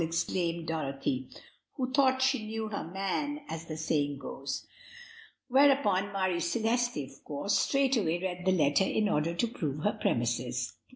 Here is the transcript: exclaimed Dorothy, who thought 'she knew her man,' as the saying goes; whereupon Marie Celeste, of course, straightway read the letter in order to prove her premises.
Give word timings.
exclaimed 0.03 0.65
Dorothy, 0.65 1.27
who 1.75 1.91
thought 1.93 2.23
'she 2.23 2.47
knew 2.47 2.69
her 2.69 2.83
man,' 2.83 3.41
as 3.47 3.65
the 3.65 3.77
saying 3.77 4.17
goes; 4.17 4.65
whereupon 5.47 6.11
Marie 6.11 6.39
Celeste, 6.39 6.97
of 7.07 7.23
course, 7.23 7.55
straightway 7.59 8.17
read 8.17 8.43
the 8.43 8.51
letter 8.51 8.83
in 8.83 9.07
order 9.07 9.35
to 9.35 9.47
prove 9.47 9.83
her 9.83 9.93
premises. 10.01 10.73